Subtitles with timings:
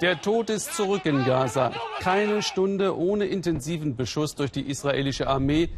[0.00, 1.72] Der Tod ist zurück in Gaza.
[1.98, 5.68] Keine Stunde ohne intensiven Beschuss durch die israelische Armee,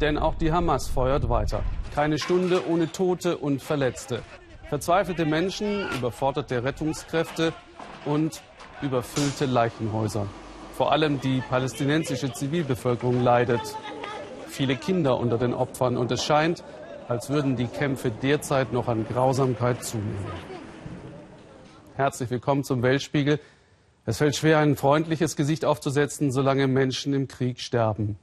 [0.00, 1.62] denn auch die Hamas feuert weiter.
[1.94, 4.24] Keine Stunde ohne Tote und Verletzte.
[4.68, 7.52] Verzweifelte Menschen, überforderte Rettungskräfte
[8.04, 8.42] und
[8.82, 10.26] überfüllte Leichenhäuser.
[10.76, 13.62] Vor allem die palästinensische Zivilbevölkerung leidet.
[14.48, 16.64] Viele Kinder unter den Opfern und es scheint,
[17.06, 20.26] als würden die Kämpfe derzeit noch an Grausamkeit zunehmen.
[21.94, 23.38] Herzlich willkommen zum Weltspiegel.
[24.08, 28.16] Es fällt schwer, ein freundliches Gesicht aufzusetzen, solange Menschen im Krieg sterben.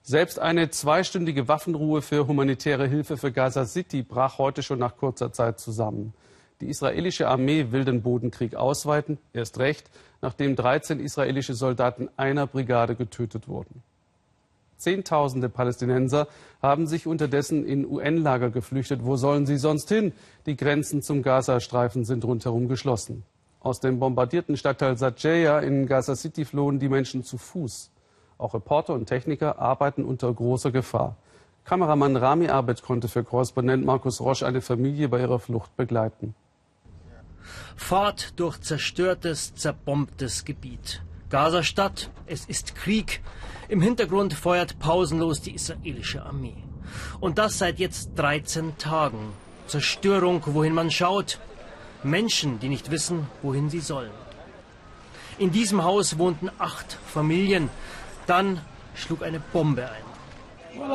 [0.00, 5.30] Selbst eine zweistündige Waffenruhe für humanitäre Hilfe für Gaza City brach heute schon nach kurzer
[5.30, 6.14] Zeit zusammen.
[6.62, 9.90] Die israelische Armee will den Bodenkrieg ausweiten, erst recht,
[10.22, 13.82] nachdem 13 israelische Soldaten einer Brigade getötet wurden.
[14.78, 16.26] Zehntausende Palästinenser
[16.62, 19.04] haben sich unterdessen in UN-Lager geflüchtet.
[19.04, 20.14] Wo sollen sie sonst hin?
[20.46, 23.24] Die Grenzen zum Gazastreifen sind rundherum geschlossen.
[23.68, 27.90] Aus dem bombardierten Stadtteil Sajaya in Gaza City flohen die Menschen zu Fuß.
[28.38, 31.16] Auch Reporter und Techniker arbeiten unter großer Gefahr.
[31.66, 36.34] Kameramann Rami Abed konnte für Korrespondent Markus Roche eine Familie bei ihrer Flucht begleiten.
[37.76, 41.02] Fahrt durch zerstörtes, zerbombtes Gebiet.
[41.28, 43.20] Gaza-Stadt, es ist Krieg.
[43.68, 46.56] Im Hintergrund feuert pausenlos die israelische Armee.
[47.20, 49.34] Und das seit jetzt 13 Tagen.
[49.66, 51.38] Zerstörung, wohin man schaut,
[52.02, 54.10] Menschen, die nicht wissen, wohin sie sollen.
[55.38, 57.70] In diesem Haus wohnten acht Familien.
[58.26, 58.60] Dann
[58.94, 60.08] schlug eine Bombe ein.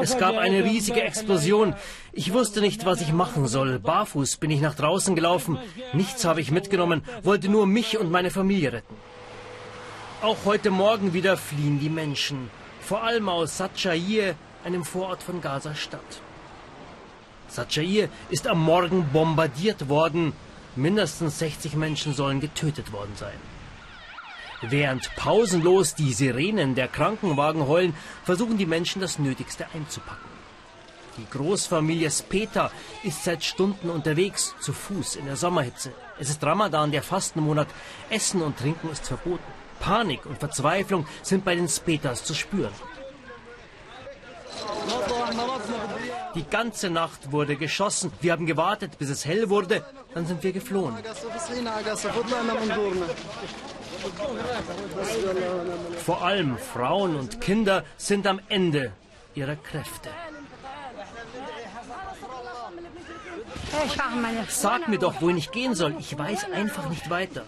[0.02, 1.76] Es gab eine riesige Explosion.
[2.12, 3.80] Ich wusste nicht, was ich machen soll.
[3.80, 5.58] Barfuß bin ich nach draußen gelaufen.
[5.94, 8.96] Nichts habe ich mitgenommen, wollte nur mich und meine Familie retten.
[10.22, 12.50] Auch heute Morgen wieder fliehen die Menschen.
[12.82, 16.22] Vor allem aus Satchair, einem Vorort von Gaza-Stadt.
[17.48, 20.34] Satchair ist am Morgen bombardiert worden.
[20.76, 23.38] Mindestens 60 Menschen sollen getötet worden sein.
[24.62, 27.94] Während pausenlos die Sirenen der Krankenwagen heulen,
[28.24, 30.34] versuchen die Menschen das Nötigste einzupacken.
[31.18, 32.72] Die Großfamilie Speta
[33.04, 35.92] ist seit Stunden unterwegs, zu Fuß in der Sommerhitze.
[36.18, 37.68] Es ist Ramadan, der Fastenmonat.
[38.10, 39.44] Essen und Trinken ist verboten.
[39.80, 42.74] Panik und Verzweiflung sind bei den Spetas zu spüren.
[46.36, 48.12] Die ganze Nacht wurde geschossen.
[48.22, 49.84] Wir haben gewartet, bis es hell wurde.
[50.14, 50.96] Dann sind wir geflohen.
[56.06, 58.92] Vor allem Frauen und Kinder sind am Ende
[59.36, 60.10] ihrer Kräfte.
[64.50, 65.96] Sag mir doch, wohin ich gehen soll.
[66.00, 67.44] Ich weiß einfach nicht weiter.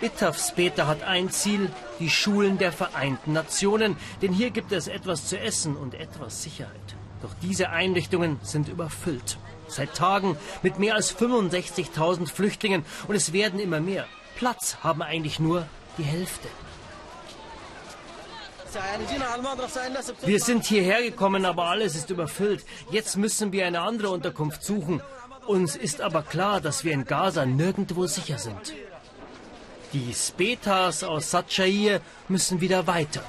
[0.00, 1.70] Itaf später hat ein Ziel,
[2.00, 6.96] die Schulen der Vereinten Nationen, denn hier gibt es etwas zu essen und etwas Sicherheit.
[7.22, 9.38] Doch diese Einrichtungen sind überfüllt.
[9.68, 14.06] Seit Tagen mit mehr als 65.000 Flüchtlingen und es werden immer mehr.
[14.36, 15.66] Platz haben eigentlich nur
[15.98, 16.48] die Hälfte.
[20.24, 22.64] Wir sind hierher gekommen, aber alles ist überfüllt.
[22.90, 25.00] Jetzt müssen wir eine andere Unterkunft suchen.
[25.46, 28.74] Uns ist aber klar, dass wir in Gaza nirgendwo sicher sind.
[29.96, 33.22] Die Spetas aus Satchair müssen wieder weiter.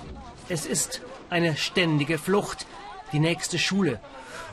[0.50, 2.66] Es ist eine ständige Flucht.
[3.14, 4.02] Die nächste Schule.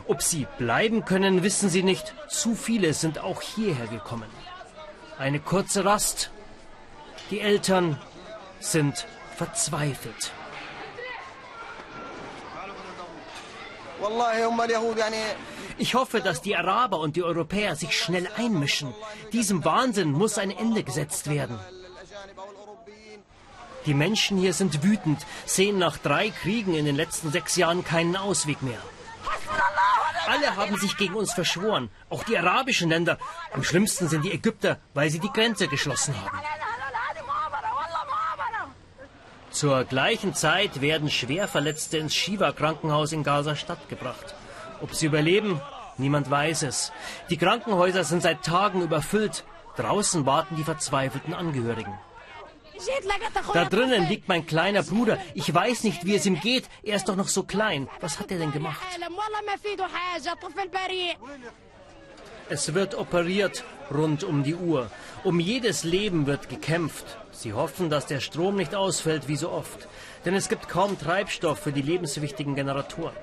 [0.06, 2.14] Ob sie bleiben können, wissen sie nicht.
[2.28, 4.30] Zu viele sind auch hierher gekommen.
[5.19, 6.30] Eine kurze Rast.
[7.32, 8.00] Die Eltern
[8.60, 10.30] sind verzweifelt.
[15.78, 18.94] Ich hoffe, dass die Araber und die Europäer sich schnell einmischen.
[19.32, 21.58] Diesem Wahnsinn muss ein Ende gesetzt werden.
[23.86, 28.16] Die Menschen hier sind wütend, sehen nach drei Kriegen in den letzten sechs Jahren keinen
[28.16, 28.78] Ausweg mehr.
[30.26, 33.18] Alle haben sich gegen uns verschworen, auch die arabischen Länder.
[33.52, 36.38] Am schlimmsten sind die Ägypter, weil sie die Grenze geschlossen haben.
[39.50, 44.34] Zur gleichen Zeit werden Schwerverletzte ins Shiva-Krankenhaus in Gaza-Stadt gebracht.
[44.80, 45.60] Ob sie überleben,
[45.98, 46.91] niemand weiß es.
[47.30, 49.44] Die Krankenhäuser sind seit Tagen überfüllt.
[49.76, 51.94] Draußen warten die verzweifelten Angehörigen.
[53.53, 55.18] Da drinnen liegt mein kleiner Bruder.
[55.34, 56.68] Ich weiß nicht, wie es ihm geht.
[56.82, 57.88] Er ist doch noch so klein.
[58.00, 58.80] Was hat er denn gemacht?
[62.50, 64.91] Es wird operiert rund um die Uhr.
[65.22, 67.16] Um jedes Leben wird gekämpft.
[67.30, 69.88] Sie hoffen, dass der Strom nicht ausfällt wie so oft.
[70.24, 73.16] Denn es gibt kaum Treibstoff für die lebenswichtigen Generatoren.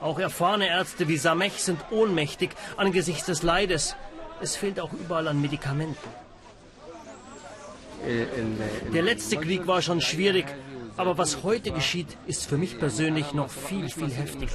[0.00, 3.96] Auch erfahrene Ärzte wie Samech sind ohnmächtig angesichts des Leides.
[4.40, 6.08] Es fehlt auch überall an Medikamenten.
[8.92, 10.46] Der letzte Krieg war schon schwierig,
[10.96, 14.52] aber was heute geschieht, ist für mich persönlich noch viel, viel heftiger.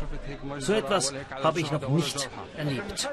[0.60, 3.10] So etwas habe ich noch nicht erlebt.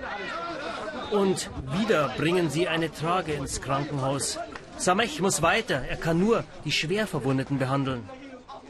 [1.10, 4.38] Und wieder bringen sie eine Trage ins Krankenhaus.
[4.76, 5.82] Samech muss weiter.
[5.88, 8.08] Er kann nur die Schwerverwundeten behandeln.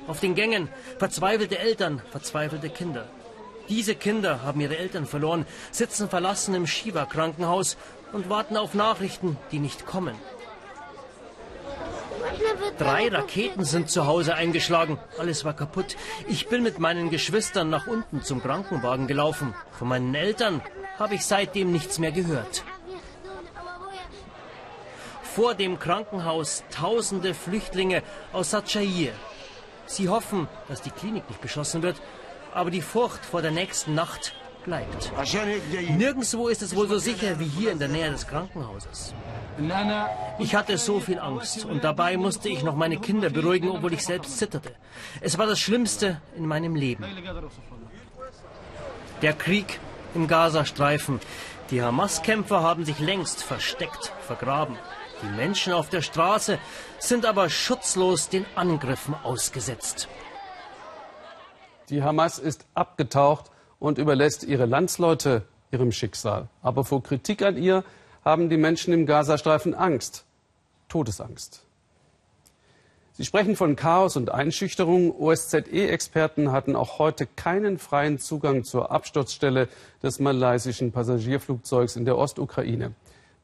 [0.09, 0.69] Auf den Gängen
[0.99, 3.09] verzweifelte Eltern, verzweifelte Kinder.
[3.69, 7.77] Diese Kinder haben ihre Eltern verloren, sitzen verlassen im Shiva-Krankenhaus
[8.13, 10.15] und warten auf Nachrichten, die nicht kommen.
[12.79, 14.99] Drei Raketen sind zu Hause eingeschlagen.
[15.19, 15.97] Alles war kaputt.
[16.29, 19.55] Ich bin mit meinen Geschwistern nach unten zum Krankenwagen gelaufen.
[19.73, 20.63] Von meinen Eltern
[20.99, 22.65] habe ich seitdem nichts mehr gehört.
[25.35, 28.03] Vor dem Krankenhaus tausende Flüchtlinge
[28.33, 29.13] aus Satchair.
[29.87, 32.01] Sie hoffen, dass die Klinik nicht beschossen wird,
[32.53, 34.35] aber die Furcht vor der nächsten Nacht
[34.65, 35.11] bleibt.
[35.97, 39.15] Nirgendwo ist es wohl so sicher wie hier in der Nähe des Krankenhauses.
[40.39, 44.05] Ich hatte so viel Angst und dabei musste ich noch meine Kinder beruhigen, obwohl ich
[44.05, 44.75] selbst zitterte.
[45.21, 47.05] Es war das Schlimmste in meinem Leben.
[49.21, 49.79] Der Krieg
[50.15, 51.21] im Gazastreifen.
[51.71, 54.77] Die Hamas-Kämpfer haben sich längst versteckt, vergraben.
[55.23, 56.59] Die Menschen auf der Straße
[56.99, 60.09] sind aber schutzlos den Angriffen ausgesetzt.
[61.89, 66.49] Die Hamas ist abgetaucht und überlässt ihre Landsleute ihrem Schicksal.
[66.63, 67.85] Aber vor Kritik an ihr
[68.25, 70.25] haben die Menschen im Gazastreifen Angst,
[70.89, 71.63] Todesangst.
[73.15, 75.15] Sie sprechen von Chaos und Einschüchterung.
[75.15, 79.69] OSZE-Experten hatten auch heute keinen freien Zugang zur Absturzstelle
[80.03, 82.93] des malaysischen Passagierflugzeugs in der Ostukraine.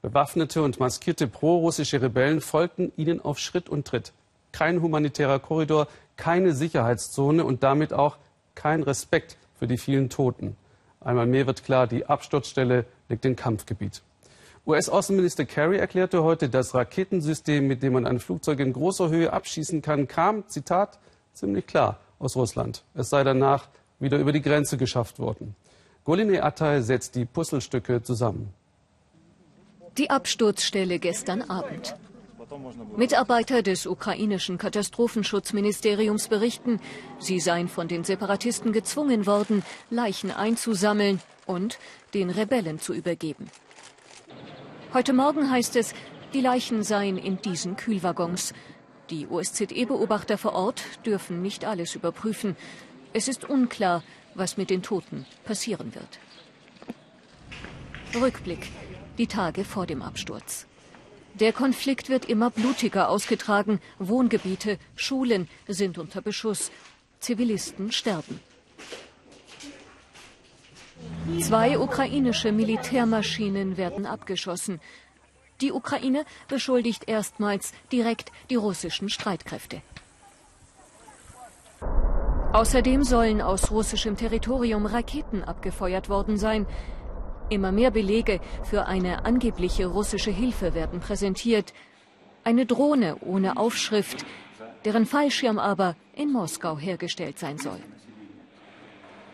[0.01, 4.13] Bewaffnete und maskierte prorussische Rebellen folgten ihnen auf Schritt und Tritt.
[4.53, 5.87] Kein humanitärer Korridor,
[6.17, 8.17] keine Sicherheitszone und damit auch
[8.55, 10.57] kein Respekt für die vielen Toten.
[11.01, 14.03] Einmal mehr wird klar, die Absturzstelle liegt im Kampfgebiet.
[14.69, 19.81] US-Außenminister Kerry erklärte heute, das Raketensystem, mit dem man ein Flugzeug in großer Höhe abschießen
[19.81, 20.99] kann, kam, Zitat,
[21.33, 22.85] ziemlich klar aus Russland.
[22.95, 23.69] Es sei danach
[23.99, 25.57] wieder über die Grenze geschafft worden.
[26.05, 28.53] Goline Attay setzt die Puzzlestücke zusammen.
[29.97, 31.97] Die Absturzstelle gestern Abend.
[32.95, 36.79] Mitarbeiter des ukrainischen Katastrophenschutzministeriums berichten,
[37.19, 41.79] sie seien von den Separatisten gezwungen worden, Leichen einzusammeln und
[42.13, 43.51] den Rebellen zu übergeben.
[44.95, 45.95] Heute Morgen heißt es,
[46.33, 48.55] die Leichen seien in diesen Kühlwaggons.
[49.11, 52.57] Die OSZE-Beobachter vor Ort dürfen nicht alles überprüfen.
[53.13, 54.03] Es ist unklar,
[54.35, 56.19] was mit den Toten passieren wird.
[58.19, 58.69] Rückblick
[59.19, 60.67] die Tage vor dem Absturz.
[61.35, 63.81] Der Konflikt wird immer blutiger ausgetragen.
[63.99, 66.71] Wohngebiete, Schulen sind unter Beschuss.
[67.21, 68.41] Zivilisten sterben.
[71.41, 74.81] Zwei ukrainische Militärmaschinen werden abgeschossen.
[75.61, 79.83] Die Ukraine beschuldigt erstmals direkt die russischen Streitkräfte.
[82.53, 86.67] Außerdem sollen aus russischem Territorium Raketen abgefeuert worden sein.
[87.51, 91.75] Immer mehr Belege für eine angebliche russische Hilfe werden präsentiert.
[92.45, 94.25] Eine Drohne ohne Aufschrift,
[94.85, 97.81] deren Fallschirm aber in Moskau hergestellt sein soll.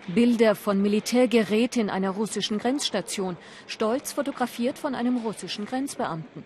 [0.08, 3.36] Bilder von Militärgerät in einer russischen Grenzstation,
[3.66, 6.44] stolz fotografiert von einem russischen Grenzbeamten.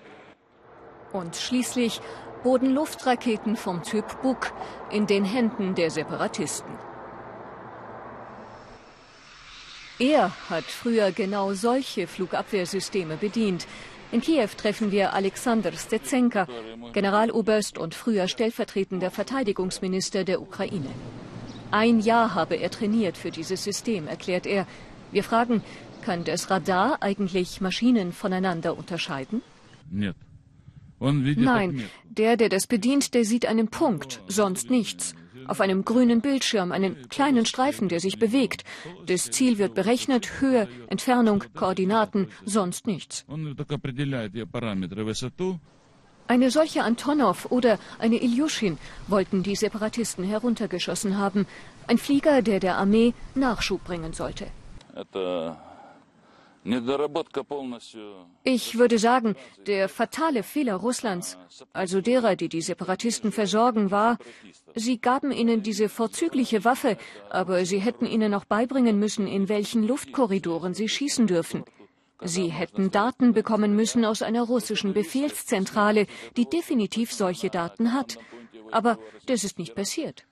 [1.12, 2.00] Und schließlich
[2.44, 4.52] Boden-Luft-Raketen vom Typ Buk
[4.90, 6.72] in den Händen der Separatisten.
[9.98, 13.66] Er hat früher genau solche Flugabwehrsysteme bedient.
[14.12, 16.46] In Kiew treffen wir Alexander Stetsenka,
[16.92, 20.90] Generaloberst und früher stellvertretender Verteidigungsminister der Ukraine.
[21.70, 24.66] Ein Jahr habe er trainiert für dieses System, erklärt er.
[25.12, 25.62] Wir fragen,
[26.02, 29.42] kann das Radar eigentlich Maschinen voneinander unterscheiden?
[31.00, 35.14] Nein, der, der das bedient, der sieht einen Punkt, sonst nichts
[35.48, 38.64] auf einem grünen Bildschirm einen kleinen Streifen, der sich bewegt.
[39.06, 43.24] Das Ziel wird berechnet, Höhe, Entfernung, Koordinaten, sonst nichts.
[46.28, 51.46] Eine solche Antonov oder eine Ilyushin wollten die Separatisten heruntergeschossen haben.
[51.86, 54.46] Ein Flieger, der der Armee Nachschub bringen sollte.
[58.44, 61.38] Ich würde sagen, der fatale Fehler Russlands,
[61.72, 64.18] also derer, die die Separatisten versorgen, war,
[64.74, 66.98] sie gaben ihnen diese vorzügliche Waffe,
[67.30, 71.64] aber sie hätten ihnen auch beibringen müssen, in welchen Luftkorridoren sie schießen dürfen.
[72.22, 76.06] Sie hätten Daten bekommen müssen aus einer russischen Befehlszentrale,
[76.36, 78.18] die definitiv solche Daten hat.
[78.70, 80.26] Aber das ist nicht passiert.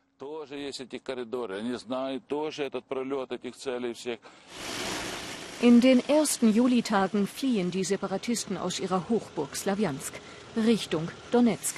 [5.62, 10.14] In den ersten Julitagen fliehen die Separatisten aus ihrer Hochburg Slawiansk
[10.56, 11.76] Richtung Donetsk.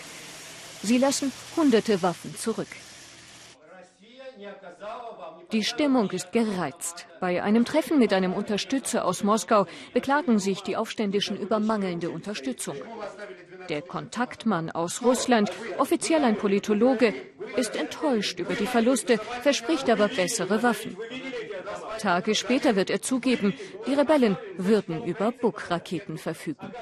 [0.83, 2.69] Sie lassen hunderte Waffen zurück.
[5.53, 7.07] Die Stimmung ist gereizt.
[7.21, 12.77] Bei einem Treffen mit einem Unterstützer aus Moskau beklagen sich die Aufständischen über mangelnde Unterstützung.
[13.69, 17.15] Der Kontaktmann aus Russland, offiziell ein Politologe,
[17.57, 20.97] ist enttäuscht über die Verluste, verspricht aber bessere Waffen.
[21.99, 23.55] Tage später wird er zugeben,
[23.87, 26.73] die Rebellen würden über Buk-Raketen verfügen.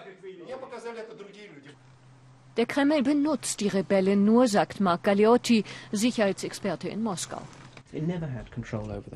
[2.56, 7.42] Der Kreml benutzt die Rebellen nur, sagt Mark Galeotti, Sicherheitsexperte in Moskau.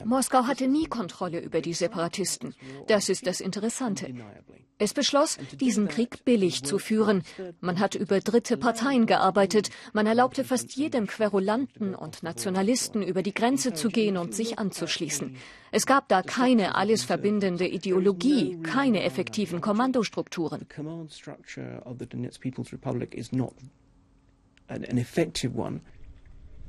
[0.04, 2.54] Moskau hatte nie Kontrolle über die Separatisten.
[2.86, 4.06] Das ist das Interessante.
[4.80, 7.22] Es beschloss, diesen Krieg billig zu führen.
[7.60, 9.68] Man hat über dritte Parteien gearbeitet.
[9.92, 15.36] Man erlaubte fast jedem Querulanten und Nationalisten über die Grenze zu gehen und sich anzuschließen.
[15.70, 20.66] Es gab da keine alles verbindende Ideologie, keine effektiven Kommandostrukturen.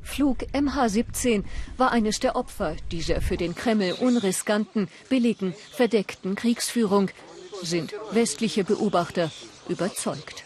[0.03, 1.43] Flug MH17
[1.77, 7.09] war eines der Opfer dieser für den Kreml unriskanten, billigen, verdeckten Kriegsführung,
[7.61, 9.31] sind westliche Beobachter
[9.67, 10.43] überzeugt.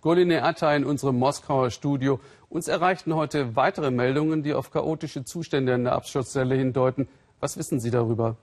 [0.00, 2.20] Goline Atta in unserem Moskauer Studio.
[2.48, 7.08] Uns erreichten heute weitere Meldungen, die auf chaotische Zustände in der Abschusszelle hindeuten.
[7.40, 8.36] Was wissen Sie darüber?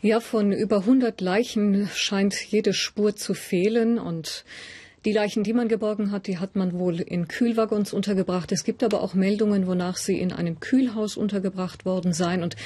[0.00, 4.44] Ja, von über 100 Leichen scheint jede Spur zu fehlen und
[5.04, 8.52] die Leichen, die man geborgen hat, die hat man wohl in Kühlwaggons untergebracht.
[8.52, 12.42] Es gibt aber auch Meldungen, wonach sie in einem Kühlhaus untergebracht worden seien.
[12.42, 12.56] Und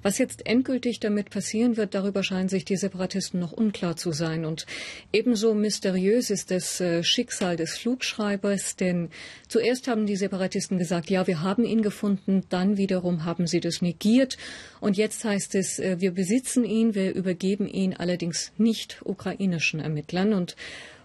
[0.00, 4.44] was jetzt endgültig damit passieren wird, darüber scheinen sich die Separatisten noch unklar zu sein.
[4.44, 4.64] Und
[5.12, 9.10] ebenso mysteriös ist das äh, Schicksal des Flugschreibers, denn
[9.48, 13.82] zuerst haben die Separatisten gesagt, ja, wir haben ihn gefunden, dann wiederum haben sie das
[13.82, 14.38] negiert.
[14.80, 20.32] Und jetzt heißt es, äh, wir besitzen ihn, wir übergeben ihn allerdings nicht ukrainischen Ermittlern.
[20.32, 20.54] Und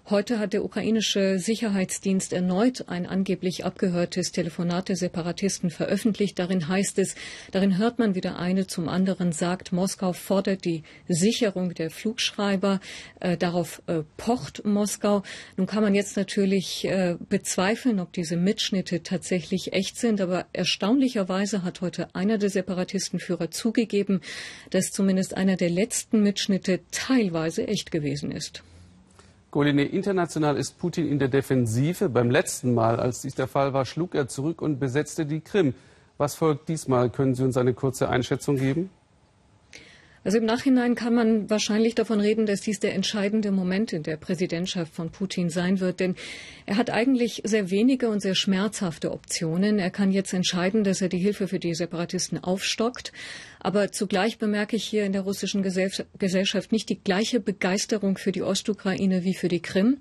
[0.10, 6.38] Heute hat der ukrainische Sicherheitsdienst erneut ein angeblich abgehörtes Telefonat der Separatisten veröffentlicht.
[6.38, 7.16] Darin heißt es,
[7.52, 12.82] darin hört man wieder eine zum anderen sagt, Moskau fordert die Sicherung der Flugschreiber.
[13.22, 15.24] Äh, darauf äh, pocht Moskau.
[15.56, 20.20] Nun kann man jetzt natürlich äh, bezweifeln, ob diese Mitschnitte tatsächlich echt sind.
[20.20, 24.20] Aber erstaunlicherweise hat heute einer der Separatistenführer zugegeben,
[24.70, 28.64] dass zumindest einer der letzten Mitschnitte teilweise echt gewesen ist.
[29.54, 32.10] Goline, international ist Putin in der Defensive.
[32.10, 35.76] Beim letzten Mal, als dies der Fall war, schlug er zurück und besetzte die Krim.
[36.18, 37.12] Was folgt diesmal?
[37.12, 38.90] Können Sie uns eine kurze Einschätzung geben?
[40.24, 44.16] Also im Nachhinein kann man wahrscheinlich davon reden, dass dies der entscheidende Moment in der
[44.16, 46.16] Präsidentschaft von Putin sein wird, denn
[46.66, 49.80] er hat eigentlich sehr wenige und sehr schmerzhafte Optionen.
[49.80, 53.12] Er kann jetzt entscheiden, dass er die Hilfe für die Separatisten aufstockt.
[53.60, 58.44] Aber zugleich bemerke ich hier in der russischen Gesellschaft nicht die gleiche Begeisterung für die
[58.44, 59.98] Ostukraine wie für die Krim.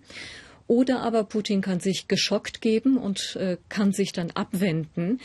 [0.73, 5.21] Oder aber Putin kann sich geschockt geben und äh, kann sich dann abwenden.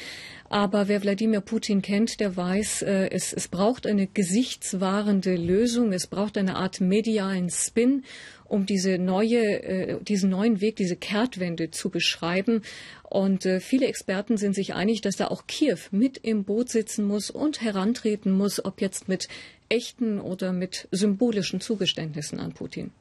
[0.49, 5.93] Aber wer Wladimir Putin kennt, der weiß, äh, es, es braucht eine gesichtswahrende Lösung.
[5.93, 8.03] Es braucht eine Art medialen Spin,
[8.43, 12.61] um diese neue, äh, diesen neuen Weg, diese Kehrtwende zu beschreiben.
[13.09, 17.05] Und äh, viele Experten sind sich einig, dass da auch Kiew mit im Boot sitzen
[17.05, 19.29] muss und herantreten muss, ob jetzt mit
[19.69, 22.91] echten oder mit symbolischen Zugeständnissen an Putin.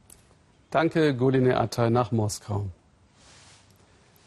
[0.71, 2.67] Danke, Goline Atay nach Moskau.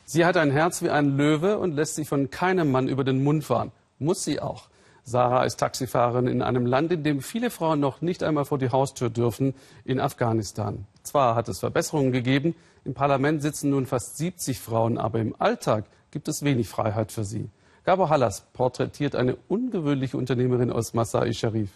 [0.06, 3.24] Sie hat ein Herz wie ein Löwe und lässt sich von keinem Mann über den
[3.24, 3.72] Mund fahren.
[4.00, 4.70] Muss sie auch.
[5.04, 8.70] Sarah ist Taxifahrerin in einem Land, in dem viele Frauen noch nicht einmal vor die
[8.70, 9.54] Haustür dürfen,
[9.86, 10.86] in Afghanistan.
[11.04, 12.56] Zwar hat es Verbesserungen gegeben,
[12.86, 17.24] im Parlament sitzen nun fast 70 Frauen, aber im Alltag gibt es wenig Freiheit für
[17.24, 17.50] sie.
[17.86, 21.72] Gabo Hallas porträtiert eine ungewöhnliche Unternehmerin aus Masai Sharif.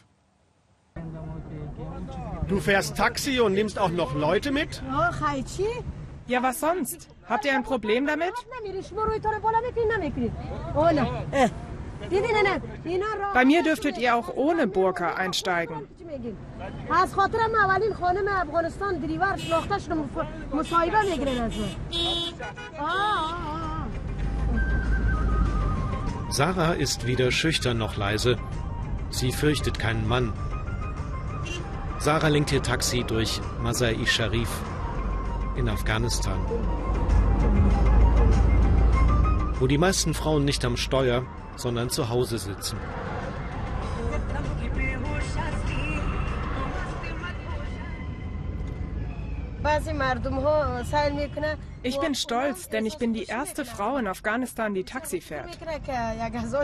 [2.48, 4.82] Du fährst Taxi und nimmst auch noch Leute mit?
[6.28, 7.10] Ja, was sonst?
[7.28, 8.34] Habt ihr ein Problem damit?
[13.34, 15.88] Bei mir dürftet ihr auch ohne Burka einsteigen.
[26.30, 28.38] Sarah ist weder schüchtern noch leise.
[29.10, 30.34] Sie fürchtet keinen Mann.
[32.04, 34.50] Sarah lenkt ihr Taxi durch Masai Sharif
[35.56, 36.38] in Afghanistan.
[39.58, 42.78] Wo die meisten Frauen nicht am Steuer, sondern zu Hause sitzen.
[51.84, 55.58] Ich bin stolz, denn ich bin die erste Frau in Afghanistan, die Taxi fährt.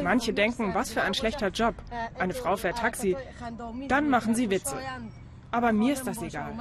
[0.03, 1.75] Manche denken, was für ein schlechter Job.
[2.17, 3.15] Eine Frau fährt Taxi.
[3.88, 4.75] Dann machen sie Witze.
[5.51, 6.53] Aber mir ist das egal.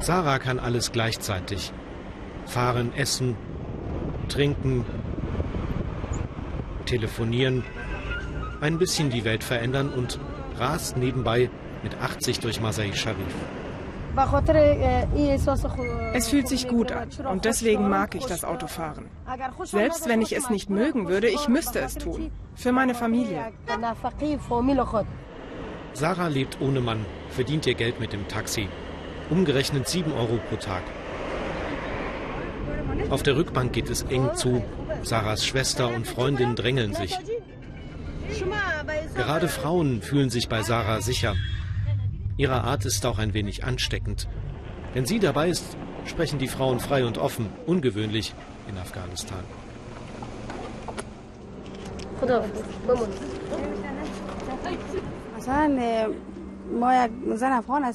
[0.00, 1.72] Sarah kann alles gleichzeitig.
[2.46, 3.36] Fahren, essen,
[4.28, 4.84] trinken,
[6.86, 7.62] telefonieren,
[8.60, 10.18] ein bisschen die Welt verändern und
[10.58, 11.50] rast nebenbei
[11.82, 13.34] mit 80 durch Masai Sharif.
[16.14, 19.06] Es fühlt sich gut an und deswegen mag ich das Autofahren.
[19.64, 22.30] Selbst wenn ich es nicht mögen würde, ich müsste es tun.
[22.54, 23.52] Für meine Familie.
[25.94, 28.68] Sarah lebt ohne Mann, verdient ihr Geld mit dem Taxi.
[29.30, 30.82] Umgerechnet 7 Euro pro Tag.
[33.10, 34.62] Auf der Rückbank geht es eng zu.
[35.02, 37.16] Sarahs Schwester und Freundin drängeln sich.
[39.14, 41.34] Gerade Frauen fühlen sich bei Sarah sicher.
[42.36, 44.28] Ihre Art ist auch ein wenig ansteckend.
[44.94, 48.34] Wenn sie dabei ist, sprechen die Frauen frei und offen, ungewöhnlich
[48.68, 49.44] in Afghanistan.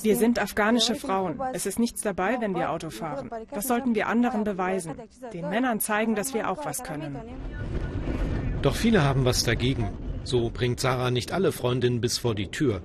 [0.03, 1.39] Wir sind afghanische Frauen.
[1.53, 3.29] Es ist nichts dabei, wenn wir Auto fahren.
[3.51, 4.96] Das sollten wir anderen beweisen.
[5.34, 7.17] Den Männern zeigen, dass wir auch was können.
[8.62, 9.89] Doch viele haben was dagegen.
[10.24, 12.82] So bringt Sarah nicht alle Freundinnen bis vor die Tür.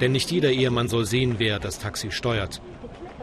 [0.00, 2.60] Denn nicht jeder Ehemann soll sehen, wer das Taxi steuert.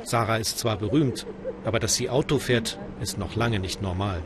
[0.04, 1.26] Sarah ist zwar berühmt,
[1.64, 4.22] aber dass sie Auto fährt, ist noch lange nicht normal.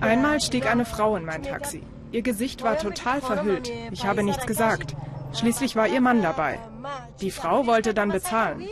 [0.00, 1.82] Einmal stieg eine Frau in mein Taxi.
[2.12, 3.72] Ihr Gesicht war total verhüllt.
[3.90, 4.94] Ich habe nichts gesagt.
[5.32, 6.58] Schließlich war ihr Mann dabei.
[7.20, 8.68] Die Frau wollte dann bezahlen.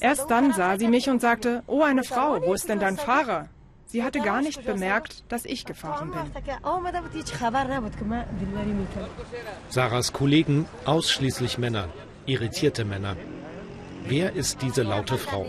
[0.00, 3.48] Erst dann sah sie mich und sagte, oh eine Frau, wo ist denn dein Fahrer?
[3.92, 6.32] Sie hatte gar nicht bemerkt, dass ich gefahren bin.
[9.68, 11.88] Sarahs Kollegen, ausschließlich Männer,
[12.24, 13.18] irritierte Männer.
[14.06, 15.44] Wer ist diese laute Frau?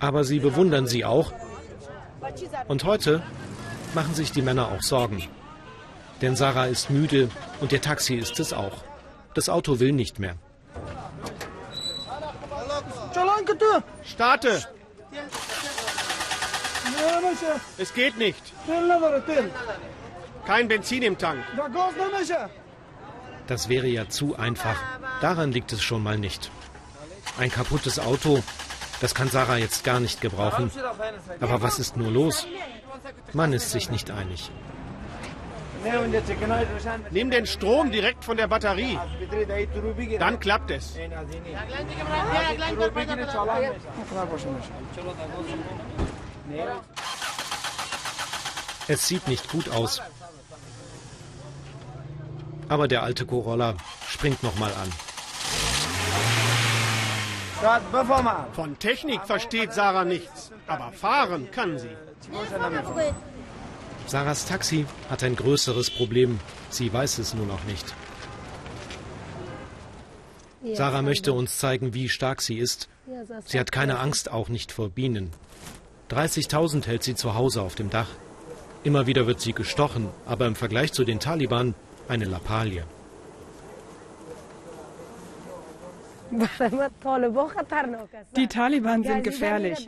[0.00, 1.32] Aber sie bewundern sie auch.
[2.66, 3.22] Und heute
[3.94, 5.22] machen sich die Männer auch Sorgen.
[6.20, 8.82] Denn Sarah ist müde und ihr Taxi ist es auch.
[9.34, 10.34] Das Auto will nicht mehr.
[14.02, 14.62] Starte!
[17.78, 18.52] Es geht nicht.
[20.46, 21.40] Kein Benzin im Tank.
[23.46, 24.76] Das wäre ja zu einfach.
[25.20, 26.50] Daran liegt es schon mal nicht.
[27.38, 28.42] Ein kaputtes Auto,
[29.00, 30.70] das kann Sarah jetzt gar nicht gebrauchen.
[31.40, 32.46] Aber was ist nur los?
[33.32, 34.50] Man ist sich nicht einig.
[37.10, 38.98] Nimm den Strom direkt von der Batterie.
[40.18, 40.96] Dann klappt es.
[48.88, 50.00] Es sieht nicht gut aus.
[52.68, 53.74] Aber der alte Corolla
[54.08, 54.92] springt noch mal an.
[58.54, 61.96] Von Technik versteht Sarah nichts, aber fahren kann sie.
[64.06, 66.40] Sarahs Taxi hat ein größeres Problem.
[66.70, 67.94] Sie weiß es nur noch nicht.
[70.74, 72.88] Sarah möchte uns zeigen, wie stark sie ist.
[73.44, 75.32] Sie hat keine Angst, auch nicht vor Bienen.
[76.12, 78.08] 30.000 hält sie zu Hause auf dem Dach.
[78.84, 81.74] Immer wieder wird sie gestochen, aber im Vergleich zu den Taliban
[82.08, 82.84] eine Lappalie.
[88.36, 89.86] Die Taliban sind gefährlich.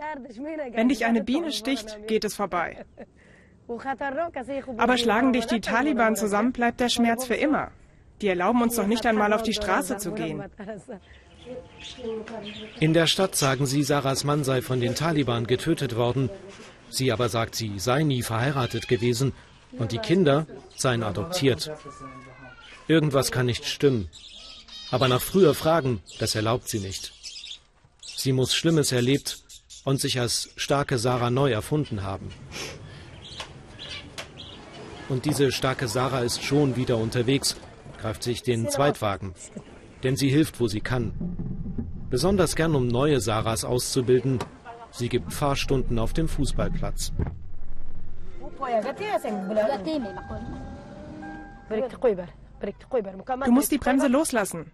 [0.72, 2.84] Wenn dich eine Biene sticht, geht es vorbei.
[4.76, 7.70] Aber schlagen dich die Taliban zusammen, bleibt der Schmerz für immer.
[8.20, 10.42] Die erlauben uns doch nicht einmal auf die Straße zu gehen.
[12.80, 16.30] In der Stadt sagen sie, Sarahs Mann sei von den Taliban getötet worden.
[16.90, 19.33] Sie aber sagt, sie sei nie verheiratet gewesen
[19.72, 21.70] und die Kinder seien adoptiert.
[22.88, 24.09] Irgendwas kann nicht stimmen.
[24.90, 27.12] Aber nach früher Fragen, das erlaubt sie nicht.
[28.02, 29.38] Sie muss Schlimmes erlebt
[29.85, 32.30] und sich als starke Sarah neu erfunden haben.
[35.09, 37.57] Und diese starke Sarah ist schon wieder unterwegs,
[38.00, 39.35] greift sich den Zweitwagen.
[40.05, 41.12] Denn sie hilft, wo sie kann.
[42.11, 44.38] Besonders gern, um neue Sarahs auszubilden.
[44.90, 47.12] Sie gibt Fahrstunden auf dem Fußballplatz.
[53.45, 54.71] Du musst die Bremse loslassen.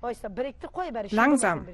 [1.10, 1.66] Langsam.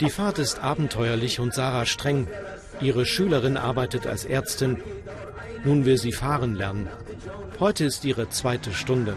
[0.00, 2.28] Die Fahrt ist abenteuerlich und Sarah streng.
[2.80, 4.82] Ihre Schülerin arbeitet als Ärztin.
[5.64, 6.88] Nun will sie fahren lernen.
[7.60, 9.16] Heute ist ihre zweite Stunde.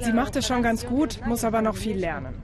[0.00, 2.34] Sie macht es schon ganz gut, muss aber noch viel lernen.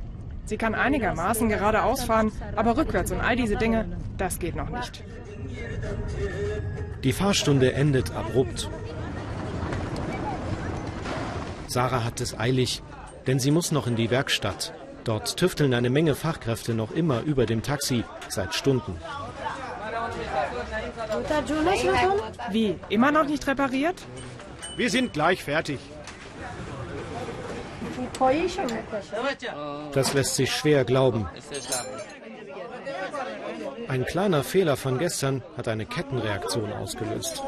[0.46, 3.87] Sie kann einigermaßen geradeaus fahren, aber rückwärts und all diese Dinge,
[4.18, 5.02] das geht noch nicht.
[7.02, 8.68] Die Fahrstunde endet abrupt.
[11.66, 12.83] Sarah hat es eilig,
[13.27, 14.73] denn sie muss noch in die Werkstatt.
[15.05, 18.97] Dort tüfteln eine Menge Fachkräfte noch immer über dem Taxi, seit Stunden.
[22.51, 22.75] Wie?
[22.89, 23.97] Immer noch nicht repariert?
[24.77, 25.79] Wir sind gleich fertig.
[29.93, 31.29] Das lässt sich schwer glauben.
[33.89, 37.43] Ein kleiner Fehler von gestern hat eine Kettenreaktion ausgelöst.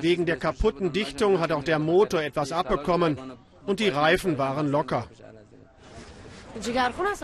[0.00, 3.18] Wegen der kaputten Dichtung hat auch der Motor etwas abbekommen
[3.66, 5.06] und die Reifen waren locker.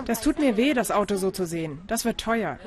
[0.04, 1.80] Das tut mir weh, das Auto so zu sehen.
[1.86, 2.58] Das wird teuer.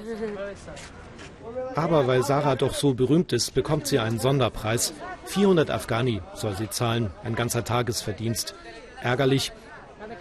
[1.76, 4.94] Aber weil Sarah doch so berühmt ist, bekommt sie einen Sonderpreis.
[5.26, 8.56] 400 Afghani soll sie zahlen, ein ganzer Tagesverdienst.
[9.02, 9.52] Ärgerlich,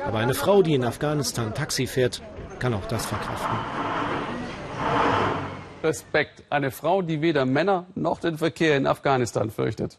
[0.05, 2.23] aber eine Frau, die in Afghanistan Taxi fährt,
[2.59, 3.94] kann auch das verkraften.
[5.85, 6.43] Respekt.
[6.51, 9.99] Eine Frau, die weder Männer noch den Verkehr in Afghanistan fürchtet.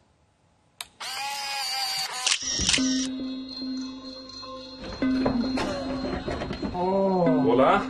[6.74, 7.84] Hola.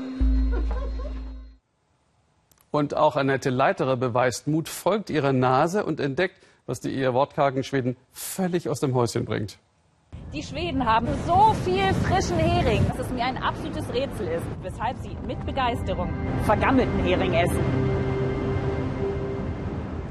[2.71, 7.63] Und auch Annette Leiterer beweist Mut, folgt ihrer Nase und entdeckt, was die eher wortkargen
[7.63, 9.57] Schweden völlig aus dem Häuschen bringt.
[10.35, 14.97] Die Schweden haben so viel frischen Hering, dass es mir ein absolutes Rätsel ist, weshalb
[14.97, 16.09] sie mit Begeisterung
[16.43, 17.63] vergammelten Hering essen.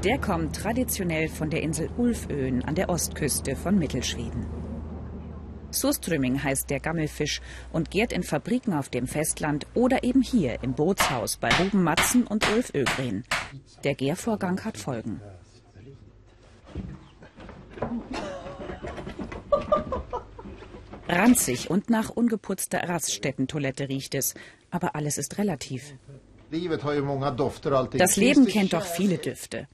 [0.03, 4.47] Der kommt traditionell von der Insel Ulföen an der Ostküste von Mittelschweden.
[5.69, 7.39] Surströmming heißt der Gammelfisch
[7.71, 12.25] und gärt in Fabriken auf dem Festland oder eben hier im Bootshaus bei Ruben Matzen
[12.25, 13.25] und Ulf Ögren.
[13.83, 15.21] Der Gärvorgang hat Folgen.
[21.07, 24.33] Ranzig und nach ungeputzter Raststättentoilette riecht es,
[24.71, 25.93] aber alles ist relativ.
[27.97, 29.67] Das Leben kennt doch viele Düfte.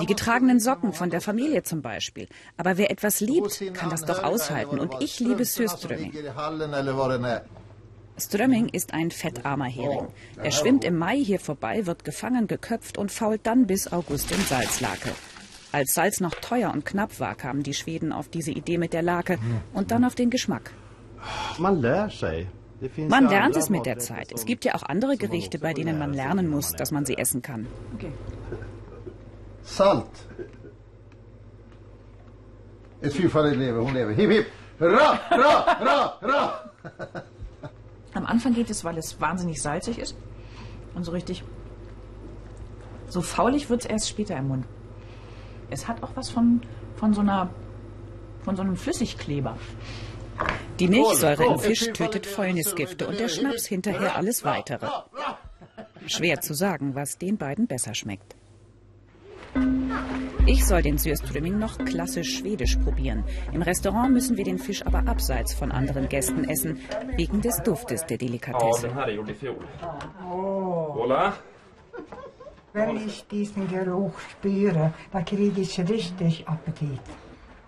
[0.00, 2.28] Die getragenen Socken von der Familie zum Beispiel.
[2.56, 4.78] Aber wer etwas liebt, kann das doch aushalten.
[4.78, 6.12] Und ich liebe Surströmming.
[8.18, 10.08] Strömming ist ein fettarmer Hering.
[10.36, 14.40] Er schwimmt im Mai hier vorbei, wird gefangen, geköpft und fault dann bis August in
[14.40, 15.10] Salzlake.
[15.72, 19.02] Als Salz noch teuer und knapp war, kamen die Schweden auf diese Idee mit der
[19.02, 19.38] Lake
[19.74, 20.70] und dann auf den Geschmack.
[21.58, 24.32] Man lernt es mit der Zeit.
[24.32, 27.42] Es gibt ja auch andere Gerichte, bei denen man lernen muss, dass man sie essen
[27.42, 27.66] kann.
[27.94, 28.12] Okay.
[29.62, 30.06] Salt.
[33.00, 34.12] Ett fyrfaldigt lever, hon lever.
[34.12, 34.46] Hipp, hipp!
[34.80, 36.70] Hurra, hurra, hurra, hurra!
[38.14, 40.16] Am Anfang geht es, weil es wahnsinnig salzig ist.
[40.94, 41.44] Und so richtig.
[43.08, 44.66] So faulig wird es erst später im Mund.
[45.70, 46.60] Es hat auch was von,
[46.96, 47.50] von so einer.
[48.42, 49.56] von so einem Flüssigkleber.
[50.78, 54.86] Die Milchsäure im Fisch tötet Fäulnisgifte und der Schnaps hinterher alles weitere.
[56.06, 58.36] Schwer zu sagen, was den beiden besser schmeckt.
[60.46, 63.24] Ich soll den Surströmming noch klassisch schwedisch probieren.
[63.52, 66.80] Im Restaurant müssen wir den Fisch aber abseits von anderen Gästen essen,
[67.16, 68.90] wegen des Duftes der Delikatesse.
[70.24, 71.34] Hola.
[72.72, 77.00] Wenn ich diesen Geruch spüre, da kriege ich richtig Appetit.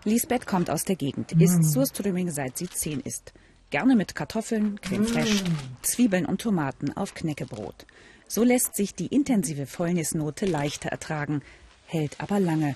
[0.05, 3.33] Lisbeth kommt aus der Gegend, isst Surströmming seit sie zehn ist.
[3.71, 5.45] Gerne mit Kartoffeln, Creme fraiche,
[5.83, 7.87] Zwiebeln und Tomaten auf Knäckebrot.
[8.27, 11.43] So lässt sich die intensive Fäulnisnote leichter ertragen,
[11.87, 12.75] hält aber lange.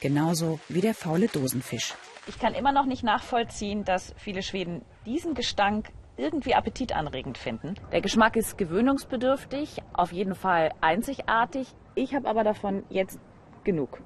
[0.00, 1.94] Genauso wie der faule Dosenfisch.
[2.26, 5.90] Ich kann immer noch nicht nachvollziehen, dass viele Schweden diesen Gestank
[6.22, 7.74] irgendwie appetitanregend finden.
[7.90, 11.66] Der Geschmack ist gewöhnungsbedürftig, auf jeden Fall einzigartig.
[11.96, 13.18] Ich habe aber davon jetzt
[13.64, 14.00] genug.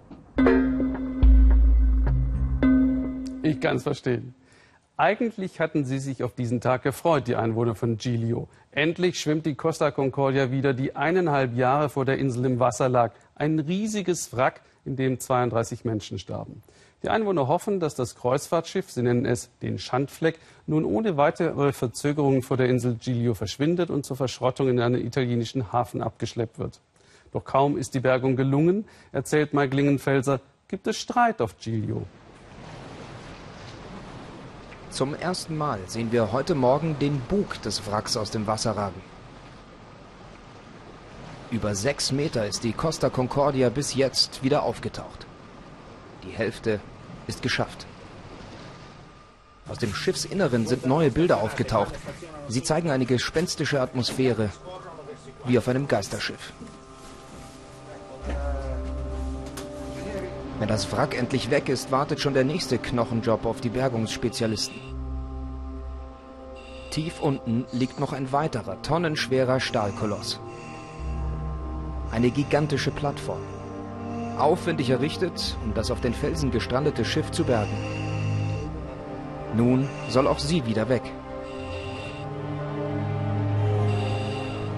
[3.43, 4.35] Ich kann es verstehen.
[4.97, 8.49] Eigentlich hatten sie sich auf diesen Tag gefreut, die Einwohner von Giglio.
[8.71, 13.13] Endlich schwimmt die Costa Concordia wieder, die eineinhalb Jahre vor der Insel im Wasser lag.
[13.35, 16.63] Ein riesiges Wrack, in dem 32 Menschen starben.
[17.03, 22.43] Die Einwohner hoffen, dass das Kreuzfahrtschiff, sie nennen es den Schandfleck, nun ohne weitere Verzögerungen
[22.43, 26.81] vor der Insel Giglio verschwindet und zur Verschrottung in einen italienischen Hafen abgeschleppt wird.
[27.33, 32.07] Doch kaum ist die Bergung gelungen, erzählt Mike Lingenfelser, gibt es Streit auf Giglio.
[34.91, 39.03] Zum ersten Mal sehen wir heute Morgen den Bug des Wracks aus dem Wasser ragen.
[41.51, 45.26] Über sechs Meter ist die Costa Concordia bis jetzt wieder aufgetaucht.
[46.27, 46.81] Die Hälfte
[47.27, 47.87] ist geschafft.
[49.69, 51.95] Aus dem Schiffsinneren sind neue Bilder aufgetaucht.
[52.49, 54.51] Sie zeigen eine gespenstische Atmosphäre,
[55.45, 56.53] wie auf einem Geisterschiff.
[60.59, 64.81] Wenn das Wrack endlich weg ist, wartet schon der nächste Knochenjob auf die Bergungsspezialisten.
[66.91, 70.41] Tief unten liegt noch ein weiterer, tonnenschwerer Stahlkoloss.
[72.11, 73.56] Eine gigantische Plattform
[74.39, 77.77] aufwendig errichtet, um das auf den Felsen gestrandete Schiff zu bergen.
[79.55, 81.03] Nun soll auch sie wieder weg.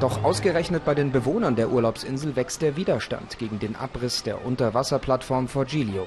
[0.00, 5.48] Doch ausgerechnet bei den Bewohnern der Urlaubsinsel wächst der Widerstand gegen den Abriss der Unterwasserplattform
[5.48, 6.06] Forgiglio.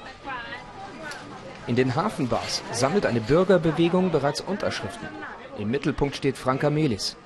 [1.66, 5.08] In den Hafenbars sammelt eine Bürgerbewegung bereits Unterschriften.
[5.58, 7.16] Im Mittelpunkt steht Franka Melis.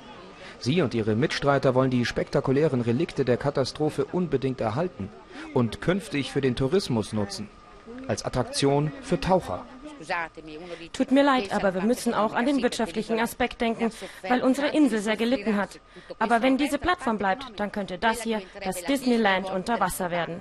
[0.58, 5.08] Sie und ihre Mitstreiter wollen die spektakulären Relikte der Katastrophe unbedingt erhalten
[5.54, 7.48] und künftig für den Tourismus nutzen.
[8.08, 9.64] Als Attraktion für Taucher.
[10.92, 13.90] Tut mir leid, aber wir müssen auch an den wirtschaftlichen Aspekt denken,
[14.28, 15.80] weil unsere Insel sehr gelitten hat.
[16.18, 20.40] Aber wenn diese Plattform bleibt, dann könnte das hier das Disneyland unter Wasser werden.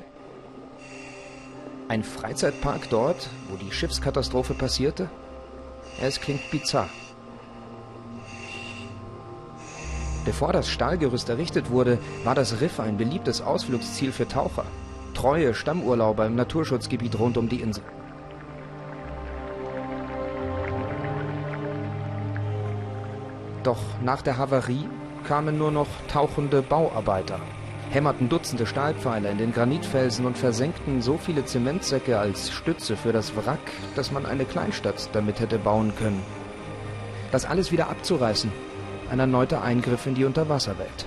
[1.87, 5.09] Ein Freizeitpark dort, wo die Schiffskatastrophe passierte?
[6.01, 6.89] Es klingt bizarr.
[10.25, 14.65] Bevor das Stahlgerüst errichtet wurde, war das Riff ein beliebtes Ausflugsziel für Taucher.
[15.13, 17.83] Treue Stammurlauber im Naturschutzgebiet rund um die Insel.
[23.61, 24.87] Doch nach der Havarie
[25.27, 27.39] kamen nur noch tauchende Bauarbeiter,
[27.91, 33.35] hämmerten Dutzende Stahlpfeiler in den Granitfelsen und versenkten so viele Zementsäcke als Stütze für das
[33.35, 33.59] Wrack,
[33.95, 36.21] dass man eine Kleinstadt damit hätte bauen können.
[37.31, 38.51] Das alles wieder abzureißen,
[39.09, 41.05] ein erneuter Eingriff in die Unterwasserwelt.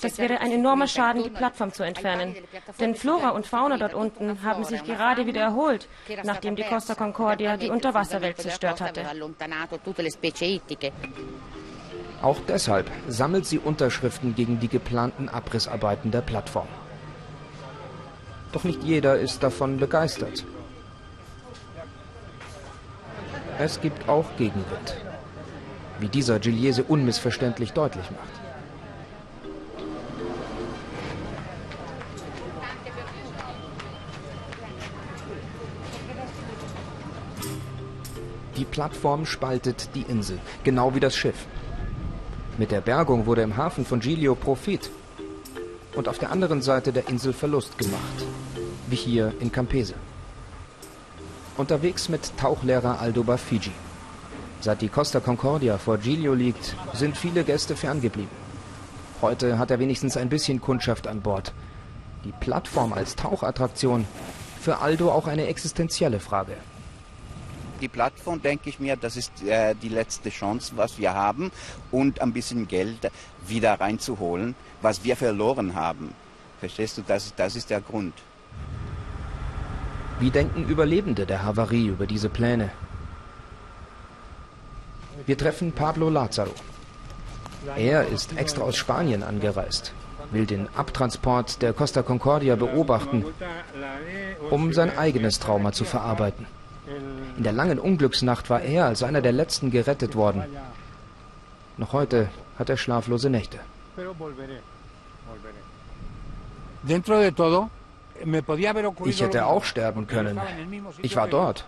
[0.00, 2.34] Das wäre ein enormer Schaden, die Plattform zu entfernen.
[2.78, 5.88] Denn Flora und Fauna dort unten haben sich gerade wieder erholt,
[6.24, 9.04] nachdem die Costa Concordia die Unterwasserwelt zerstört hatte.
[12.22, 16.68] Auch deshalb sammelt sie Unterschriften gegen die geplanten Abrissarbeiten der Plattform.
[18.52, 20.44] Doch nicht jeder ist davon begeistert.
[23.62, 24.96] Es gibt auch Gegenwind,
[25.98, 28.40] wie dieser Giliese unmissverständlich deutlich macht.
[38.56, 41.44] Die Plattform spaltet die Insel, genau wie das Schiff.
[42.56, 44.88] Mit der Bergung wurde im Hafen von Giglio Profit
[45.96, 48.24] und auf der anderen Seite der Insel Verlust gemacht,
[48.88, 49.96] wie hier in Campese.
[51.60, 53.70] Unterwegs mit Tauchlehrer Aldo Bafigi.
[54.60, 58.30] Seit die Costa Concordia vor Giglio liegt, sind viele Gäste ferngeblieben.
[59.22, 61.52] Heute hat er wenigstens ein bisschen Kundschaft an Bord.
[62.24, 64.06] Die Plattform als Tauchattraktion
[64.60, 66.56] für Aldo auch eine existenzielle Frage
[67.80, 71.50] die Plattform, denke ich mir, das ist äh, die letzte Chance, was wir haben
[71.90, 73.10] und ein bisschen Geld
[73.46, 76.14] wieder reinzuholen, was wir verloren haben.
[76.60, 78.14] Verstehst du, das, das ist der Grund.
[80.20, 82.70] Wie denken Überlebende der Havarie über diese Pläne?
[85.24, 86.54] Wir treffen Pablo Lazaro.
[87.76, 89.92] Er ist extra aus Spanien angereist,
[90.30, 93.24] will den Abtransport der Costa Concordia beobachten,
[94.50, 96.46] um sein eigenes Trauma zu verarbeiten.
[97.38, 100.44] In der langen Unglücksnacht war er als einer der letzten gerettet worden.
[101.78, 102.28] Noch heute
[102.58, 103.58] hat er schlaflose Nächte.
[109.04, 110.40] Ich hätte auch sterben können.
[111.02, 111.66] Ich war dort.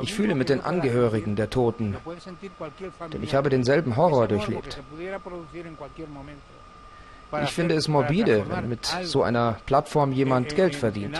[0.00, 1.96] Ich fühle mit den Angehörigen der Toten,
[3.12, 4.80] denn ich habe denselben Horror durchlebt.
[7.42, 11.18] Ich finde es morbide, wenn mit so einer Plattform jemand Geld verdient.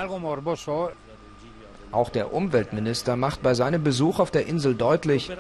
[1.90, 5.30] Auch der Umweltminister macht bei seinem Besuch auf der Insel deutlich,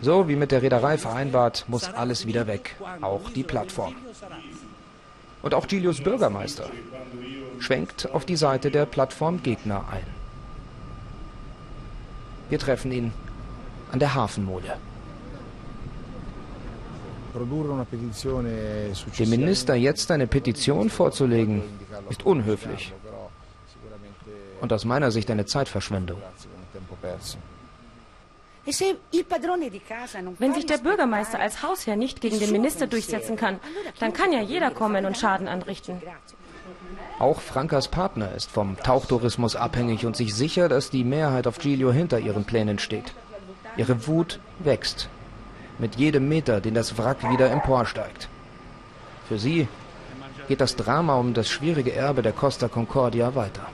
[0.00, 3.94] so wie mit der Reederei vereinbart, muss alles wieder weg, auch die Plattform.
[5.42, 6.70] Und auch Gilius Bürgermeister
[7.58, 10.06] schwenkt auf die Seite der Plattformgegner ein.
[12.48, 13.12] Wir treffen ihn
[13.92, 14.76] an der Hafenmole.
[19.18, 21.62] Dem Minister jetzt eine Petition vorzulegen,
[22.08, 22.92] ist unhöflich
[24.60, 26.20] und aus meiner Sicht eine Zeitverschwendung.
[30.38, 33.60] Wenn sich der Bürgermeister als Hausherr nicht gegen den Minister durchsetzen kann,
[34.00, 36.02] dann kann ja jeder kommen und Schaden anrichten.
[37.18, 41.90] Auch Frankas Partner ist vom Tauchtourismus abhängig und sich sicher, dass die Mehrheit auf Giglio
[41.90, 43.14] hinter ihren Plänen steht.
[43.76, 45.08] Ihre Wut wächst.
[45.78, 48.28] Mit jedem Meter, den das Wrack wieder emporsteigt.
[49.28, 49.68] Für sie
[50.48, 53.66] geht das Drama um das schwierige Erbe der Costa Concordia weiter.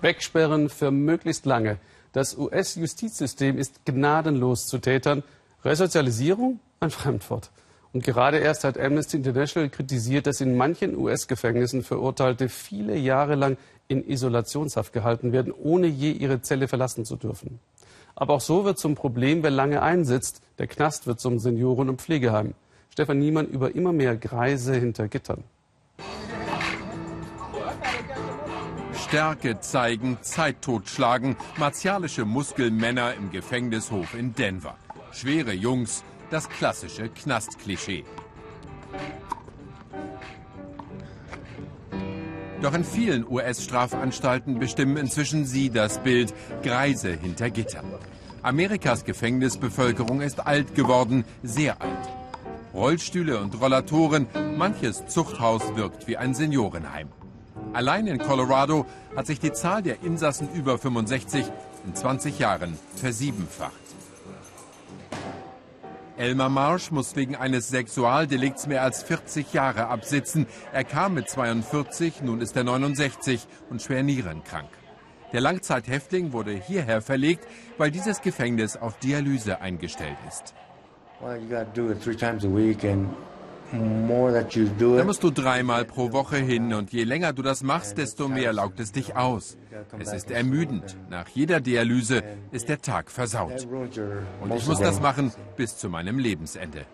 [0.00, 1.78] Wegsperren für möglichst lange.
[2.12, 5.22] Das US-Justizsystem ist gnadenlos zu Tätern.
[5.64, 6.60] Resozialisierung?
[6.80, 7.50] Ein Fremdwort.
[7.92, 13.56] Und gerade erst hat Amnesty International kritisiert, dass in manchen US-Gefängnissen Verurteilte viele Jahre lang
[13.88, 17.58] in Isolationshaft gehalten werden, ohne je ihre Zelle verlassen zu dürfen.
[18.14, 20.42] Aber auch so wird zum Problem, wer lange einsitzt.
[20.58, 22.54] Der Knast wird zum Senioren- und Pflegeheim.
[22.90, 25.44] Stefan Niemann über immer mehr Greise hinter Gittern.
[28.92, 34.76] Stärke zeigen, Zeit totschlagen, martialische Muskelmänner im Gefängnishof in Denver.
[35.12, 38.04] Schwere Jungs, das klassische Knastklischee.
[42.60, 47.86] Doch in vielen US-Strafanstalten bestimmen inzwischen sie das Bild Greise hinter Gittern.
[48.42, 52.08] Amerikas Gefängnisbevölkerung ist alt geworden, sehr alt.
[52.74, 57.08] Rollstühle und Rollatoren, manches Zuchthaus wirkt wie ein Seniorenheim.
[57.72, 61.44] Allein in Colorado hat sich die Zahl der Insassen über 65
[61.86, 63.87] in 20 Jahren versiebenfacht.
[66.18, 70.46] Elmer Marsh muss wegen eines Sexualdelikts mehr als 40 Jahre absitzen.
[70.72, 74.68] Er kam mit 42, nun ist er 69 und schwer nierenkrank.
[75.32, 80.54] Der Langzeithäftling wurde hierher verlegt, weil dieses Gefängnis auf Dialyse eingestellt ist.
[81.20, 81.36] Da
[85.04, 88.80] musst du dreimal pro Woche hin und je länger du das machst, desto mehr laugt
[88.80, 89.58] es dich aus.
[89.98, 90.96] Es ist ermüdend.
[91.10, 93.66] Nach jeder Dialyse ist der Tag versaut.
[94.40, 96.86] Und ich muss das machen bis zu meinem Lebensende.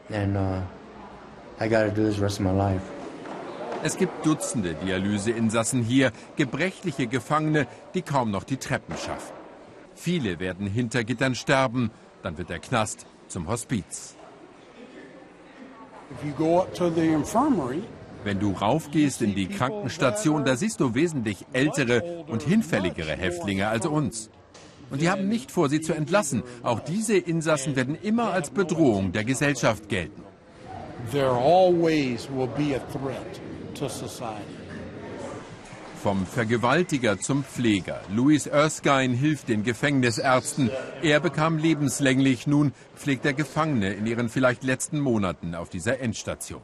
[3.83, 9.35] Es gibt Dutzende Dialyseinsassen hier, gebrechliche Gefangene, die kaum noch die Treppen schaffen.
[9.95, 11.91] Viele werden hinter Gittern sterben,
[12.23, 14.17] dann wird der Knast zum Hospiz.
[18.25, 23.87] Wenn du raufgehst in die Krankenstation, da siehst du wesentlich ältere und hinfälligere Häftlinge als
[23.87, 24.31] uns.
[24.91, 26.43] Und die haben nicht vor, sie zu entlassen.
[26.63, 30.23] Auch diese Insassen werden immer als Bedrohung der Gesellschaft gelten.
[31.11, 33.41] There always will be a threat
[33.75, 34.64] to society.
[36.05, 37.99] Vom Vergewaltiger zum Pfleger.
[38.11, 40.71] Louis Erskine hilft den Gefängnisärzten.
[41.01, 42.47] Er bekam lebenslänglich.
[42.47, 46.61] Nun pflegt er Gefangene in ihren vielleicht letzten Monaten auf dieser Endstation.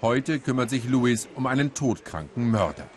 [0.00, 2.88] Heute kümmert sich Louis um einen todkranken Mörder.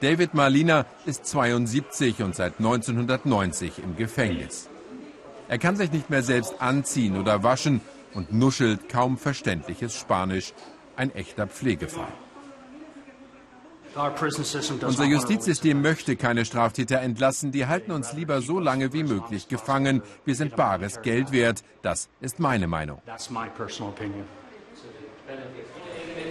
[0.00, 4.68] David Marlina ist 72 und seit 1990 im Gefängnis.
[5.46, 7.82] Er kann sich nicht mehr selbst anziehen oder waschen
[8.14, 10.54] und nuschelt kaum verständliches Spanisch.
[10.96, 12.12] Ein echter Pflegefall.
[13.94, 17.52] Unser Justizsystem möchte keine Straftäter entlassen.
[17.52, 20.02] Die halten uns lieber so lange wie möglich gefangen.
[20.24, 21.62] Wir sind bares Geld wert.
[21.82, 23.00] Das ist meine Meinung.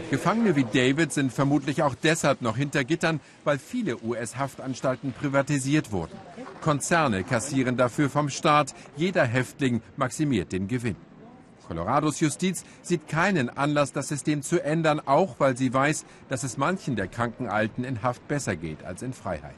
[0.09, 6.17] Gefangene wie David sind vermutlich auch deshalb noch hinter Gittern, weil viele US-Haftanstalten privatisiert wurden.
[6.61, 8.73] Konzerne kassieren dafür vom Staat.
[8.95, 10.95] Jeder Häftling maximiert den Gewinn.
[11.67, 16.57] Colorados Justiz sieht keinen Anlass, das System zu ändern, auch weil sie weiß, dass es
[16.57, 19.55] manchen der kranken Alten in Haft besser geht als in Freiheit.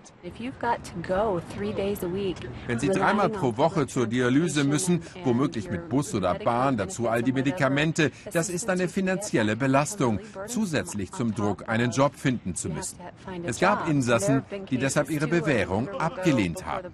[2.68, 7.22] Wenn sie dreimal pro Woche zur Dialyse müssen, womöglich mit Bus oder Bahn, dazu all
[7.22, 12.98] die Medikamente, das ist eine finanzielle Belastung, zusätzlich zum Druck, einen Job finden zu müssen.
[13.44, 16.94] Es gab Insassen, die deshalb ihre Bewährung abgelehnt haben.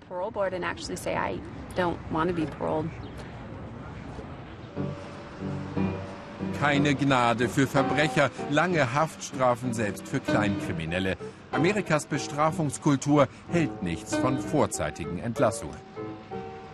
[6.60, 11.18] Keine Gnade für Verbrecher, lange Haftstrafen selbst für Kleinkriminelle.
[11.52, 15.76] Amerikas Bestrafungskultur hält nichts von vorzeitigen Entlassungen.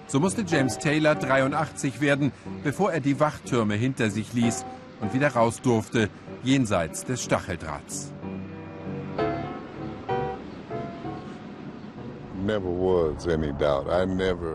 [0.08, 2.32] So musste James Taylor 83 werden,
[2.64, 4.66] bevor er die Wachtürme hinter sich ließ
[5.00, 6.10] und wieder raus durfte,
[6.44, 8.12] jenseits des Stacheldrahts.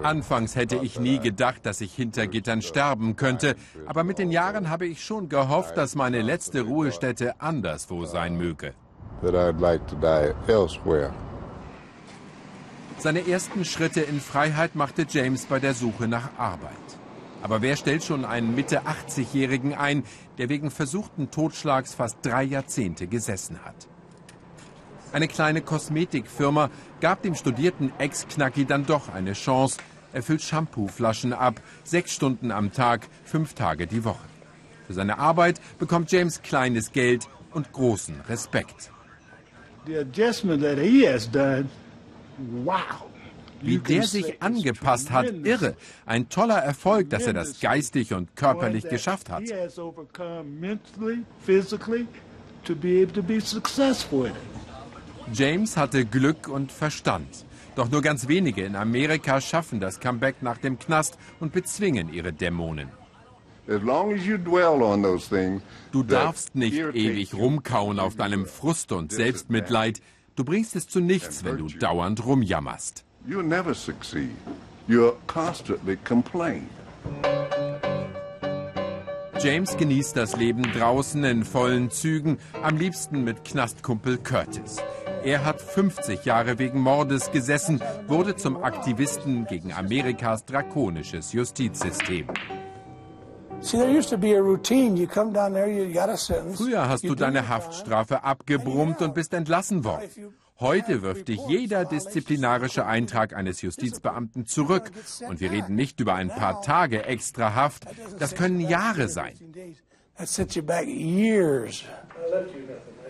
[0.04, 3.54] Anfangs hätte ich nie gedacht, dass ich hinter Gittern sterben könnte,
[3.86, 8.74] aber mit den Jahren habe ich schon gehofft, dass meine letzte Ruhestätte anderswo sein möge.
[12.98, 16.72] Seine ersten Schritte in Freiheit machte James bei der Suche nach Arbeit.
[17.42, 20.02] Aber wer stellt schon einen Mitte 80-Jährigen ein,
[20.38, 23.86] der wegen versuchten Totschlags fast drei Jahrzehnte gesessen hat?
[25.16, 26.68] Eine kleine Kosmetikfirma
[27.00, 29.78] gab dem studierten Ex-Knacki dann doch eine Chance.
[30.12, 34.26] Er füllt Shampooflaschen ab, sechs Stunden am Tag, fünf Tage die Woche.
[34.86, 38.90] Für seine Arbeit bekommt James kleines Geld und großen Respekt.
[43.62, 45.76] Wie der sich angepasst hat, irre.
[46.04, 49.44] Ein toller Erfolg, dass er das geistig und körperlich geschafft hat.
[55.32, 57.44] James hatte Glück und Verstand.
[57.74, 62.32] Doch nur ganz wenige in Amerika schaffen das Comeback nach dem Knast und bezwingen ihre
[62.32, 62.88] Dämonen.
[65.92, 70.00] Du darfst nicht ewig rumkauen auf deinem Frust und Selbstmitleid.
[70.36, 73.04] Du bringst es zu nichts, wenn du dauernd rumjammerst.
[79.42, 84.78] James genießt das Leben draußen in vollen Zügen, am liebsten mit Knastkumpel Curtis.
[85.26, 92.28] Er hat 50 Jahre wegen Mordes gesessen, wurde zum Aktivisten gegen Amerikas drakonisches Justizsystem.
[96.54, 100.08] Früher hast du deine Haftstrafe abgebrummt und bist entlassen worden.
[100.60, 104.92] Heute wirft dich jeder disziplinarische Eintrag eines Justizbeamten zurück.
[105.28, 107.84] Und wir reden nicht über ein paar Tage extra Haft.
[108.20, 109.34] Das können Jahre sein.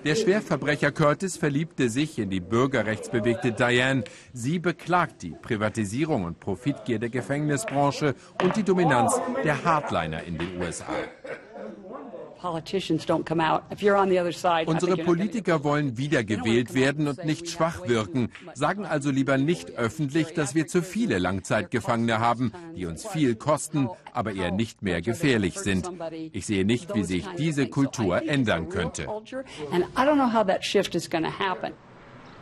[0.07, 4.05] Der Schwerverbrecher Curtis verliebte sich in die bürgerrechtsbewegte Diane.
[4.33, 10.63] Sie beklagt die Privatisierung und Profitgier der Gefängnisbranche und die Dominanz der Hardliner in den
[10.63, 10.87] USA.
[14.67, 20.55] Unsere Politiker wollen wiedergewählt werden und nicht schwach wirken, sagen also lieber nicht öffentlich, dass
[20.55, 25.91] wir zu viele Langzeitgefangene haben, die uns viel kosten, aber eher nicht mehr gefährlich sind.
[26.33, 29.07] Ich sehe nicht, wie sich diese Kultur ändern könnte.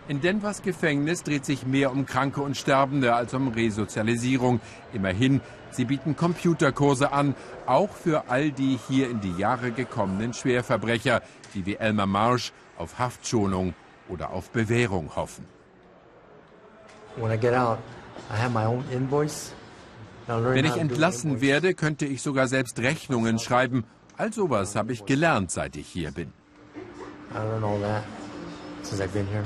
[0.07, 4.61] In Denvers Gefängnis dreht sich mehr um Kranke und Sterbende als um Resozialisierung.
[4.93, 5.41] Immerhin,
[5.77, 7.35] sie bieten Computerkurse an,
[7.67, 11.23] auch für all die hier in die Jahre gekommenen Schwerverbrecher,
[11.55, 13.75] die wie Elmer Marsh auf Haftschonung
[14.09, 15.47] oder auf Bewährung hoffen.
[20.27, 23.85] Wenn ich entlassen werde, könnte ich sogar selbst Rechnungen schreiben.
[24.17, 26.33] All sowas habe ich gelernt, seit ich hier bin.
[27.33, 28.05] I don't know that
[28.83, 29.45] since I've been here.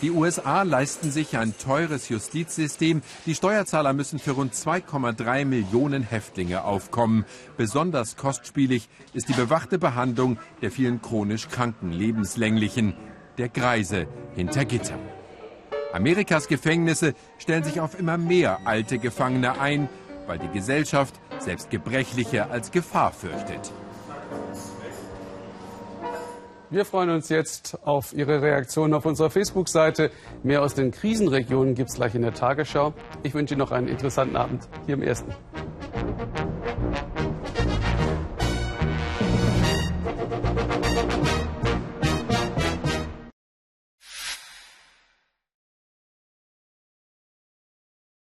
[0.00, 3.02] Die USA leisten sich ein teures Justizsystem.
[3.26, 7.24] Die Steuerzahler müssen für rund 2,3 Millionen Häftlinge aufkommen.
[7.56, 12.94] Besonders kostspielig ist die bewachte Behandlung der vielen chronisch kranken Lebenslänglichen,
[13.38, 15.00] der Greise hinter Gittern.
[15.92, 19.88] Amerikas Gefängnisse stellen sich auf immer mehr alte Gefangene ein,
[20.28, 23.72] weil die Gesellschaft selbst Gebrechliche als Gefahr fürchtet.
[26.70, 30.10] Wir freuen uns jetzt auf Ihre Reaktionen auf unserer Facebook-Seite.
[30.42, 32.92] Mehr aus den Krisenregionen gibt es gleich in der Tagesschau.
[33.22, 35.34] Ich wünsche Ihnen noch einen interessanten Abend hier im Ersten.